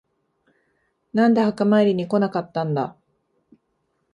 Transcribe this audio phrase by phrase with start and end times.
[1.13, 2.97] なんで墓参りに来なかったんだ。